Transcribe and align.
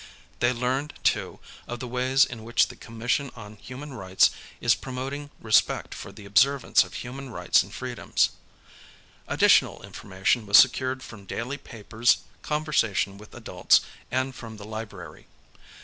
They 0.39 0.51
learned, 0.51 0.95
too, 1.03 1.39
of 1.67 1.79
the 1.79 1.87
wavs 1.87 2.25
in 2.25 2.43
which 2.43 2.69
the 2.69 2.75
Commission 2.75 3.29
on 3.35 3.57
Human 3.57 3.93
Rights 3.93 4.31
is 4.59 4.73
promoting 4.73 5.29
respect 5.39 5.93
for 5.93 6.11
the 6.11 6.25
observance 6.25 6.83
of 6.83 6.95
human 6.95 7.29
rights 7.29 7.61
and 7.61 7.71
freedoms. 7.71 8.31
Additional 9.27 9.83
in 9.83 9.93
formation 9.93 10.47
was 10.47 10.57
secured 10.57 11.03
from 11.03 11.25
daily 11.27 11.59
]>apers, 11.59 12.17
conversation 12.41 13.19
with 13.19 13.35
adults, 13.35 13.81
and 14.09 14.33
from 14.33 14.57
the 14.57 14.65
library. 14.65 15.27